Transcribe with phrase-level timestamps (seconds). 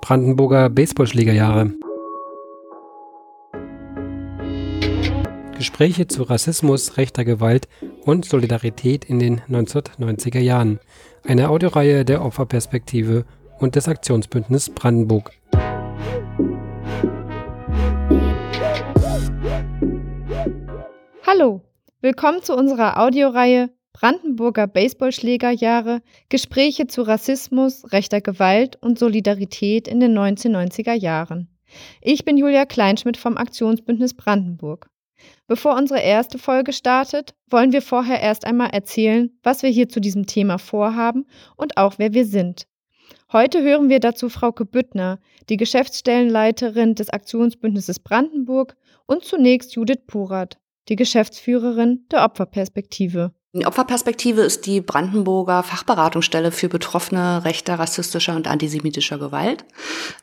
[0.00, 1.72] Brandenburger Baseballschlägerjahre.
[5.56, 7.68] Gespräche zu Rassismus, rechter Gewalt
[8.06, 10.80] und Solidarität in den 1990er Jahren.
[11.22, 13.26] Eine Audioreihe der Opferperspektive
[13.58, 15.32] und des Aktionsbündnis Brandenburg.
[21.26, 21.60] Hallo,
[22.00, 23.68] willkommen zu unserer Audioreihe
[24.00, 26.00] Brandenburger Baseballschlägerjahre,
[26.30, 31.48] Gespräche zu Rassismus, rechter Gewalt und Solidarität in den 1990er Jahren.
[32.00, 34.88] Ich bin Julia Kleinschmidt vom Aktionsbündnis Brandenburg.
[35.46, 40.00] Bevor unsere erste Folge startet, wollen wir vorher erst einmal erzählen, was wir hier zu
[40.00, 41.26] diesem Thema vorhaben
[41.58, 42.66] und auch wer wir sind.
[43.34, 45.18] Heute hören wir dazu Frauke Büttner,
[45.50, 50.56] die Geschäftsstellenleiterin des Aktionsbündnisses Brandenburg und zunächst Judith Porath,
[50.88, 53.34] die Geschäftsführerin der Opferperspektive.
[53.52, 59.64] Die Opferperspektive ist die Brandenburger Fachberatungsstelle für Betroffene rechter, rassistischer und antisemitischer Gewalt.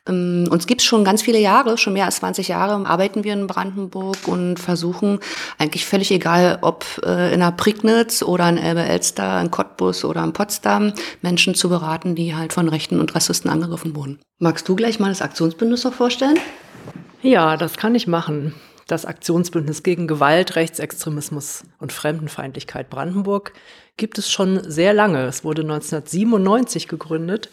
[0.07, 3.33] Ähm, uns gibt es schon ganz viele Jahre, schon mehr als 20 Jahre arbeiten wir
[3.33, 5.19] in Brandenburg und versuchen
[5.57, 10.31] eigentlich völlig egal, ob äh, in der Prignitz oder in Elbe-Elster, in Cottbus oder in
[10.31, 14.19] Potsdam, Menschen zu beraten, die halt von Rechten und Rassisten angegriffen wurden.
[14.39, 16.39] Magst du gleich mal das Aktionsbündnis noch vorstellen?
[17.21, 18.53] Ja, das kann ich machen
[18.87, 23.53] das Aktionsbündnis gegen Gewalt, Rechtsextremismus und Fremdenfeindlichkeit Brandenburg
[23.97, 25.25] gibt es schon sehr lange.
[25.25, 27.49] Es wurde 1997 gegründet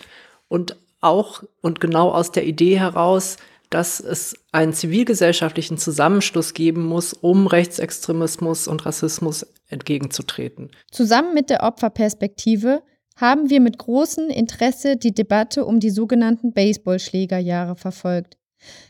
[0.49, 3.37] und auch und genau aus der Idee heraus,
[3.71, 10.71] dass es einen zivilgesellschaftlichen Zusammenschluss geben muss, um Rechtsextremismus und Rassismus entgegenzutreten.
[10.93, 12.83] Zusammen mit der Opferperspektive
[13.17, 18.37] haben wir mit großem Interesse die Debatte um die sogenannten Baseballschlägerjahre verfolgt.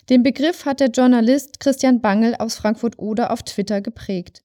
[0.09, 4.43] Den Begriff hat der Journalist Christian Bangel aus Frankfurt-Oder auf Twitter geprägt.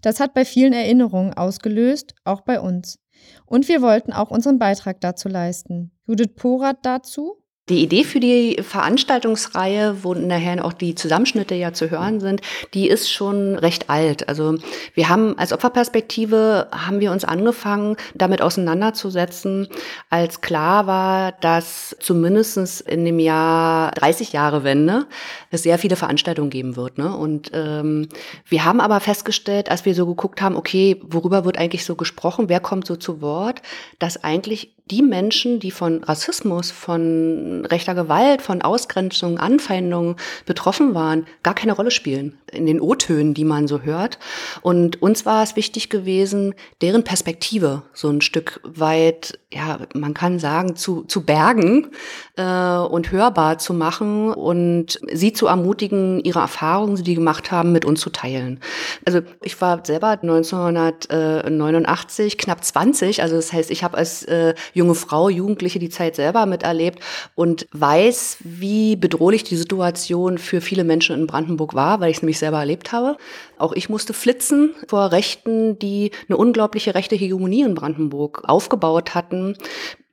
[0.00, 2.98] Das hat bei vielen Erinnerungen ausgelöst, auch bei uns.
[3.46, 5.92] Und wir wollten auch unseren Beitrag dazu leisten.
[6.06, 11.90] Judith Porath dazu die Idee für die Veranstaltungsreihe, wo nachher auch die Zusammenschnitte ja zu
[11.90, 12.40] hören sind,
[12.74, 14.28] die ist schon recht alt.
[14.28, 14.56] Also
[14.94, 19.68] wir haben als Opferperspektive haben wir uns angefangen, damit auseinanderzusetzen,
[20.10, 25.06] als klar war, dass zumindestens in dem Jahr 30 Jahre Wende
[25.52, 26.98] es sehr viele Veranstaltungen geben wird.
[26.98, 27.16] Ne?
[27.16, 28.08] Und ähm,
[28.48, 32.48] wir haben aber festgestellt, als wir so geguckt haben, okay, worüber wird eigentlich so gesprochen,
[32.48, 33.62] wer kommt so zu Wort,
[34.00, 41.26] dass eigentlich die Menschen, die von Rassismus, von rechter Gewalt, von Ausgrenzung, Anfeindungen betroffen waren,
[41.42, 44.18] gar keine Rolle spielen in den O-Tönen, die man so hört.
[44.60, 50.38] Und uns war es wichtig gewesen, deren Perspektive so ein Stück weit, ja, man kann
[50.38, 51.88] sagen, zu, zu bergen
[52.36, 57.72] äh, und hörbar zu machen und sie zu ermutigen, ihre Erfahrungen, die sie gemacht haben,
[57.72, 58.60] mit uns zu teilen.
[59.04, 64.94] Also ich war selber 1989 knapp 20, also das heißt, ich habe als äh, junge
[64.94, 67.00] Frau, Jugendliche die Zeit selber miterlebt
[67.34, 72.22] und weiß, wie bedrohlich die Situation für viele Menschen in Brandenburg war, weil ich es
[72.22, 73.16] nämlich selber erlebt habe.
[73.58, 79.56] Auch ich musste flitzen vor Rechten, die eine unglaubliche rechte Hegemonie in Brandenburg aufgebaut hatten,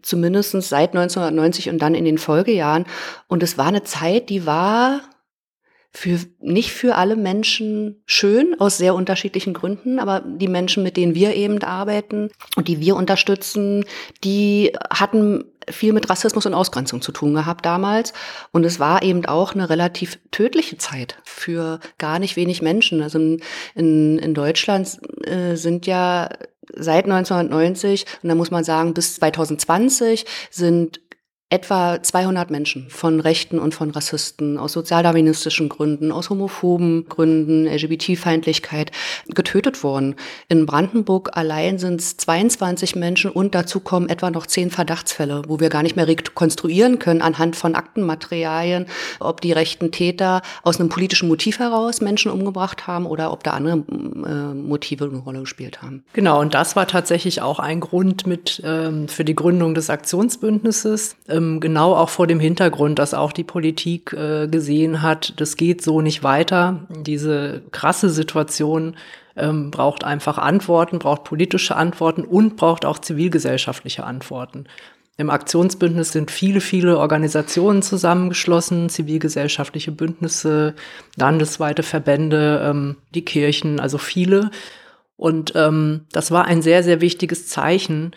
[0.02, 2.86] zumindest seit 1990 und dann in den Folgejahren.
[3.28, 5.02] Und es war eine Zeit, die war
[5.91, 11.16] für, nicht für alle Menschen schön, aus sehr unterschiedlichen Gründen, aber die Menschen, mit denen
[11.16, 13.85] wir eben arbeiten und die wir unterstützen,
[14.23, 18.13] die hatten viel mit Rassismus und Ausgrenzung zu tun gehabt damals.
[18.51, 23.01] Und es war eben auch eine relativ tödliche Zeit für gar nicht wenig Menschen.
[23.01, 23.41] Also in,
[23.75, 26.29] in, in Deutschland äh, sind ja
[26.75, 31.01] seit 1990, und da muss man sagen, bis 2020 sind
[31.52, 38.92] etwa 200 Menschen von Rechten und von Rassisten aus sozialdarwinistischen Gründen, aus homophoben Gründen, LGBT-Feindlichkeit
[39.28, 40.16] getötet worden.
[40.48, 45.60] In Brandenburg allein sind es 22 Menschen und dazu kommen etwa noch 10 Verdachtsfälle, wo
[45.60, 48.86] wir gar nicht mehr rekonstruieren können anhand von Aktenmaterialien,
[49.20, 53.52] ob die rechten Täter aus einem politischen Motiv heraus Menschen umgebracht haben oder ob da
[53.52, 56.04] andere äh, Motive eine Rolle gespielt haben.
[56.14, 61.16] Genau, und das war tatsächlich auch ein Grund mit ähm, für die Gründung des Aktionsbündnisses
[61.39, 65.81] ähm, genau auch vor dem Hintergrund, dass auch die Politik äh, gesehen hat, das geht
[65.81, 66.88] so nicht weiter.
[66.89, 68.95] Diese krasse Situation
[69.36, 74.65] ähm, braucht einfach Antworten, braucht politische Antworten und braucht auch zivilgesellschaftliche Antworten.
[75.18, 80.75] Im Aktionsbündnis sind viele, viele Organisationen zusammengeschlossen, zivilgesellschaftliche Bündnisse,
[81.18, 84.50] landesweite Verbände, ähm, die Kirchen, also viele.
[85.18, 88.13] Und ähm, das war ein sehr, sehr wichtiges Zeichen,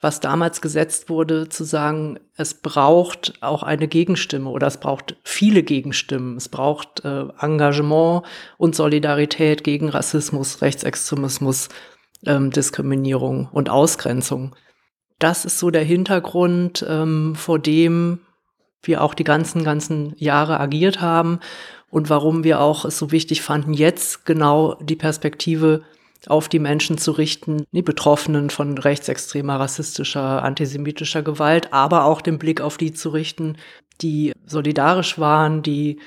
[0.00, 5.64] was damals gesetzt wurde, zu sagen, es braucht auch eine Gegenstimme oder es braucht viele
[5.64, 6.36] Gegenstimmen.
[6.36, 8.22] Es braucht äh, Engagement
[8.58, 11.68] und Solidarität gegen Rassismus, Rechtsextremismus,
[12.26, 14.54] ähm, Diskriminierung und Ausgrenzung.
[15.18, 18.20] Das ist so der Hintergrund, ähm, vor dem
[18.82, 21.40] wir auch die ganzen, ganzen Jahre agiert haben
[21.90, 25.82] und warum wir auch es so wichtig fanden, jetzt genau die Perspektive
[26.26, 32.38] auf die Menschen zu richten, die Betroffenen von rechtsextremer, rassistischer, antisemitischer Gewalt, aber auch den
[32.38, 33.56] Blick auf die zu richten,
[34.00, 36.00] die solidarisch waren, die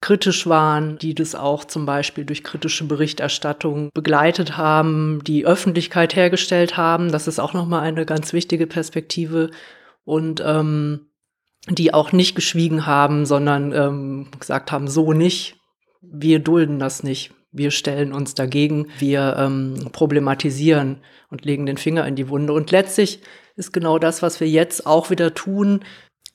[0.00, 6.78] kritisch waren, die das auch zum Beispiel durch kritische Berichterstattung begleitet haben, die Öffentlichkeit hergestellt
[6.78, 7.12] haben.
[7.12, 9.50] Das ist auch nochmal eine ganz wichtige Perspektive.
[10.04, 11.10] Und ähm,
[11.68, 15.56] die auch nicht geschwiegen haben, sondern ähm, gesagt haben, so nicht,
[16.00, 17.32] wir dulden das nicht.
[17.52, 20.98] Wir stellen uns dagegen, wir ähm, problematisieren
[21.30, 22.52] und legen den Finger in die Wunde.
[22.52, 23.20] Und letztlich
[23.56, 25.84] ist genau das, was wir jetzt auch wieder tun,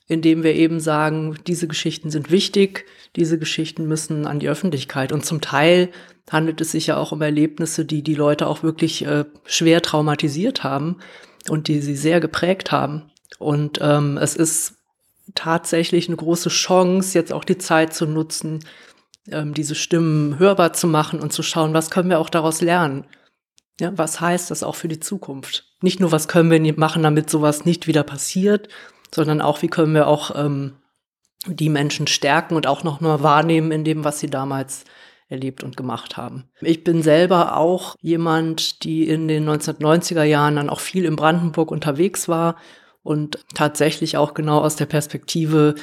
[0.08, 2.84] indem wir eben sagen, diese Geschichten sind wichtig,
[3.16, 5.10] diese Geschichten müssen an die Öffentlichkeit.
[5.10, 5.90] Und zum Teil
[6.30, 10.64] handelt es sich ja auch um Erlebnisse, die die Leute auch wirklich äh, schwer traumatisiert
[10.64, 10.98] haben
[11.48, 13.10] und die sie sehr geprägt haben.
[13.38, 14.74] Und ähm, es ist
[15.34, 18.60] tatsächlich eine große Chance, jetzt auch die Zeit zu nutzen,
[19.30, 23.06] ähm, diese Stimmen hörbar zu machen und zu schauen, was können wir auch daraus lernen.
[23.80, 25.64] Ja, was heißt das auch für die Zukunft?
[25.82, 28.68] Nicht nur, was können wir machen, damit sowas nicht wieder passiert,
[29.14, 30.76] sondern auch, wie können wir auch ähm,
[31.46, 34.84] die Menschen stärken und auch noch nur wahrnehmen in dem, was sie damals
[35.28, 36.44] erlebt und gemacht haben.
[36.60, 41.70] Ich bin selber auch jemand, die in den 1990er Jahren dann auch viel in Brandenburg
[41.70, 42.56] unterwegs war
[43.02, 45.74] und tatsächlich auch genau aus der Perspektive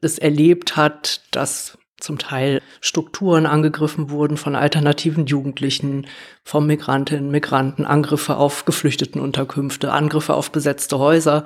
[0.00, 6.06] es erlebt hat, dass zum Teil Strukturen angegriffen wurden von alternativen Jugendlichen,
[6.44, 11.44] von Migrantinnen, Migranten, Angriffe auf Geflüchtetenunterkünfte, Angriffe auf besetzte Häuser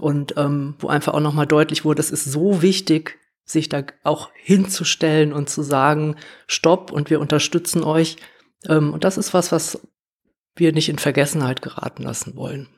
[0.00, 4.30] und ähm, wo einfach auch nochmal deutlich wurde, es ist so wichtig, sich da auch
[4.34, 6.16] hinzustellen und zu sagen,
[6.46, 8.16] stopp und wir unterstützen euch.
[8.66, 9.86] Ähm, und das ist was, was
[10.56, 12.68] wir nicht in Vergessenheit geraten lassen wollen.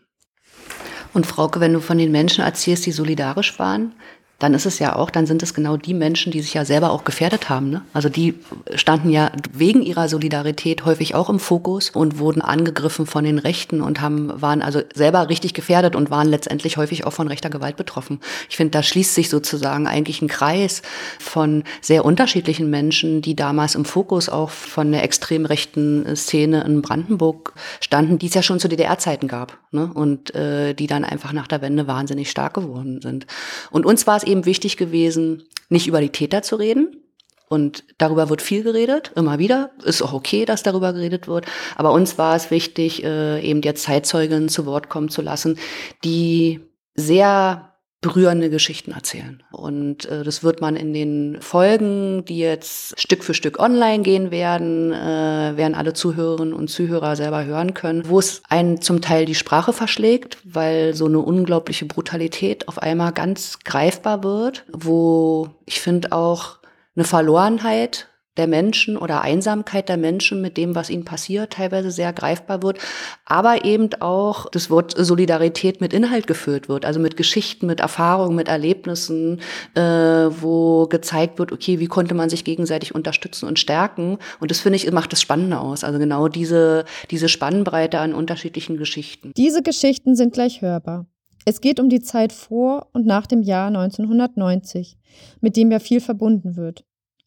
[1.14, 3.94] Und Frauke, wenn du von den Menschen erzählst, die solidarisch waren,
[4.38, 6.90] dann ist es ja auch, dann sind es genau die Menschen, die sich ja selber
[6.90, 7.70] auch gefährdet haben.
[7.70, 7.82] Ne?
[7.94, 8.34] Also die
[8.74, 13.80] standen ja wegen ihrer Solidarität häufig auch im Fokus und wurden angegriffen von den Rechten
[13.80, 17.76] und haben, waren also selber richtig gefährdet und waren letztendlich häufig auch von rechter Gewalt
[17.76, 18.20] betroffen.
[18.50, 20.82] Ich finde, da schließt sich sozusagen eigentlich ein Kreis
[21.18, 26.82] von sehr unterschiedlichen Menschen, die damals im Fokus auch von der extrem rechten Szene in
[26.82, 29.90] Brandenburg standen, die es ja schon zu DDR-Zeiten gab ne?
[29.94, 33.26] und äh, die dann einfach nach der Wende wahnsinnig stark geworden sind.
[33.70, 37.02] Und uns war es eben wichtig gewesen, nicht über die Täter zu reden.
[37.48, 39.70] Und darüber wird viel geredet, immer wieder.
[39.84, 41.46] Ist auch okay, dass darüber geredet wird.
[41.76, 45.56] Aber uns war es wichtig, äh, eben jetzt Zeitzeuginnen zu Wort kommen zu lassen,
[46.02, 46.60] die
[46.96, 47.75] sehr
[48.06, 49.42] berührende Geschichten erzählen.
[49.50, 54.30] Und äh, das wird man in den Folgen, die jetzt Stück für Stück online gehen
[54.30, 59.24] werden, äh, werden alle Zuhörerinnen und Zuhörer selber hören können, wo es einen zum Teil
[59.24, 65.80] die Sprache verschlägt, weil so eine unglaubliche Brutalität auf einmal ganz greifbar wird, wo ich
[65.80, 66.58] finde auch
[66.94, 72.12] eine Verlorenheit der Menschen oder Einsamkeit der Menschen mit dem, was ihnen passiert, teilweise sehr
[72.12, 72.78] greifbar wird,
[73.24, 78.36] aber eben auch das Wort Solidarität mit Inhalt gefüllt wird, also mit Geschichten, mit Erfahrungen,
[78.36, 79.40] mit Erlebnissen,
[79.74, 84.18] äh, wo gezeigt wird, okay, wie konnte man sich gegenseitig unterstützen und stärken.
[84.40, 85.84] Und das finde ich macht das Spannende aus.
[85.84, 89.32] Also genau diese diese Spannbreite an unterschiedlichen Geschichten.
[89.36, 91.06] Diese Geschichten sind gleich hörbar.
[91.44, 94.98] Es geht um die Zeit vor und nach dem Jahr 1990,
[95.40, 96.84] mit dem ja viel verbunden wird.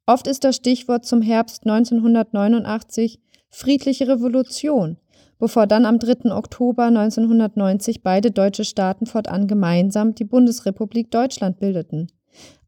[0.10, 3.20] Oft ist das Stichwort zum Herbst 1989
[3.52, 4.98] friedliche Revolution,
[5.38, 6.32] bevor dann am 3.
[6.32, 12.08] Oktober 1990 beide deutsche Staaten fortan gemeinsam die Bundesrepublik Deutschland bildeten.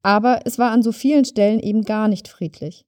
[0.03, 2.85] Aber es war an so vielen Stellen eben gar nicht friedlich.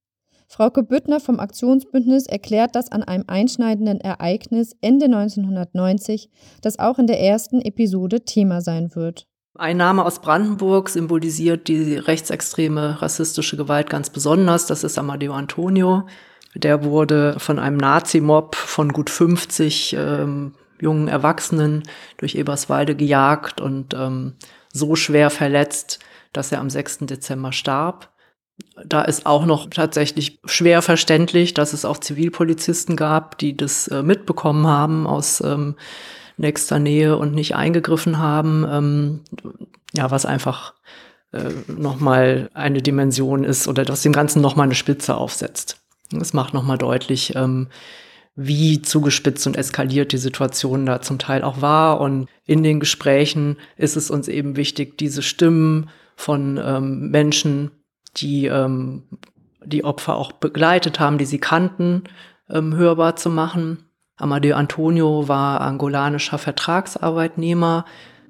[0.48, 6.30] Frauke Büttner vom Aktionsbündnis erklärt das an einem einschneidenden Ereignis Ende 1990,
[6.62, 9.26] das auch in der ersten Episode Thema sein wird.
[9.56, 14.66] Ein Name aus Brandenburg symbolisiert die rechtsextreme rassistische Gewalt ganz besonders.
[14.66, 16.08] Das ist Amadeo Antonio.
[16.56, 21.84] Der wurde von einem Nazi-Mob von gut 50 ähm, jungen Erwachsenen
[22.18, 24.34] durch Eberswalde gejagt und ähm,
[24.72, 26.00] so schwer verletzt,
[26.32, 27.00] dass er am 6.
[27.02, 28.10] Dezember starb.
[28.84, 34.02] Da ist auch noch tatsächlich schwer verständlich, dass es auch Zivilpolizisten gab, die das äh,
[34.02, 35.76] mitbekommen haben aus ähm,
[36.38, 38.66] nächster Nähe und nicht eingegriffen haben.
[38.70, 39.20] Ähm,
[39.94, 40.74] ja, was einfach
[41.32, 45.82] äh, nochmal eine Dimension ist oder das dem Ganzen nochmal eine Spitze aufsetzt.
[46.12, 47.68] Das macht nochmal deutlich, ähm,
[48.36, 52.02] wie zugespitzt und eskaliert die Situation da zum Teil auch war.
[52.02, 57.72] Und in den Gesprächen ist es uns eben wichtig, diese Stimmen von ähm, Menschen,
[58.18, 59.04] die ähm,
[59.66, 62.04] die Opfer auch begleitet haben, die sie kannten,
[62.50, 63.86] ähm, hörbar zu machen.
[64.18, 67.86] Amadeo Antonio war angolanischer Vertragsarbeitnehmer,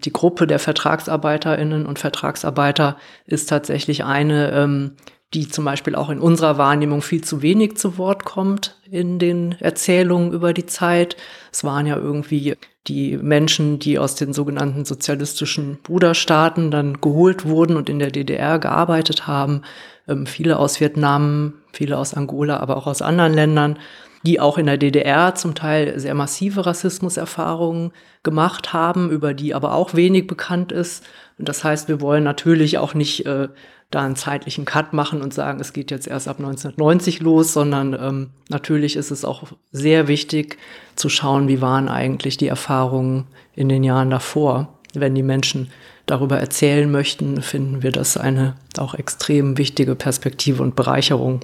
[0.05, 4.91] die Gruppe der Vertragsarbeiterinnen und Vertragsarbeiter ist tatsächlich eine, ähm,
[5.33, 9.53] die zum Beispiel auch in unserer Wahrnehmung viel zu wenig zu Wort kommt in den
[9.59, 11.15] Erzählungen über die Zeit.
[11.51, 12.55] Es waren ja irgendwie
[12.87, 18.59] die Menschen, die aus den sogenannten sozialistischen Bruderstaaten dann geholt wurden und in der DDR
[18.59, 19.61] gearbeitet haben.
[20.07, 23.79] Ähm, viele aus Vietnam, viele aus Angola, aber auch aus anderen Ländern,
[24.23, 27.91] die auch in der DDR zum Teil sehr massive Rassismuserfahrungen
[28.23, 31.03] gemacht haben, über die aber auch wenig bekannt ist.
[31.37, 33.49] Und das heißt, wir wollen natürlich auch nicht äh,
[33.91, 37.93] da einen zeitlichen Cut machen und sagen, es geht jetzt erst ab 1990 los, sondern
[37.93, 40.57] ähm, natürlich ist es auch sehr wichtig
[40.95, 44.79] zu schauen, wie waren eigentlich die Erfahrungen in den Jahren davor.
[44.95, 45.69] Wenn die Menschen
[46.05, 51.41] darüber erzählen möchten, finden wir das eine auch extrem wichtige Perspektive und Bereicherung.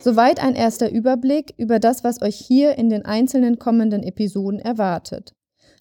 [0.00, 5.34] Soweit ein erster Überblick über das, was euch hier in den einzelnen kommenden Episoden erwartet,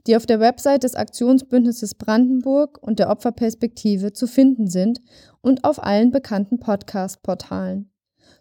[0.08, 5.02] die auf der Website des Aktionsbündnisses Brandenburg und der Opferperspektive zu finden sind
[5.42, 7.92] und auf allen bekannten Podcast-Portalen.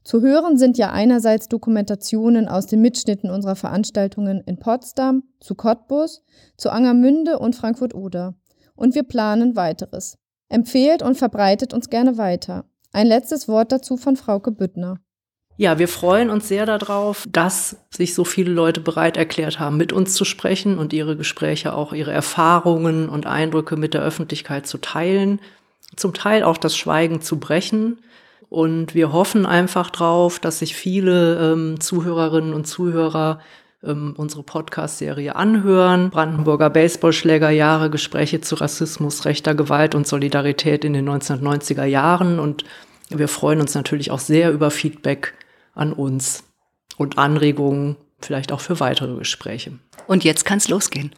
[0.03, 6.23] Zu hören sind ja einerseits Dokumentationen aus den Mitschnitten unserer Veranstaltungen in Potsdam, zu Cottbus,
[6.57, 8.35] zu Angermünde und Frankfurt-Oder.
[8.77, 10.17] Und wir planen weiteres.
[10.49, 12.65] Empfehlt und verbreitet uns gerne weiter.
[12.93, 15.01] Ein letztes Wort dazu von Frauke Büttner.
[15.59, 19.91] Ja, wir freuen uns sehr darauf, dass sich so viele Leute bereit erklärt haben, mit
[19.91, 24.77] uns zu sprechen und ihre Gespräche auch ihre Erfahrungen und Eindrücke mit der Öffentlichkeit zu
[24.77, 25.41] teilen,
[25.97, 28.01] zum Teil auch das Schweigen zu brechen.
[28.51, 33.41] Und wir hoffen einfach drauf, dass sich viele ähm, Zuhörerinnen und Zuhörer
[33.83, 36.11] ähm, unsere Podcast-Serie anhören.
[36.11, 42.39] Brandenburger Baseballschlägerjahre, Gespräche zu Rassismus, rechter Gewalt und Solidarität in den 1990er Jahren.
[42.39, 42.65] Und
[43.09, 45.33] wir freuen uns natürlich auch sehr über Feedback
[45.77, 46.43] an uns
[46.97, 49.79] und Anregungen, vielleicht auch für weitere Gespräche.
[50.07, 51.13] Und jetzt kann es losgehen.